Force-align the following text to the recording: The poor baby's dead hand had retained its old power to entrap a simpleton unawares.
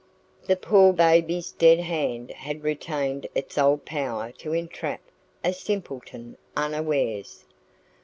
The 0.47 0.55
poor 0.55 0.93
baby's 0.93 1.51
dead 1.51 1.77
hand 1.81 2.31
had 2.31 2.63
retained 2.63 3.27
its 3.35 3.55
old 3.55 3.85
power 3.85 4.31
to 4.39 4.51
entrap 4.51 5.01
a 5.43 5.53
simpleton 5.53 6.37
unawares. 6.57 7.45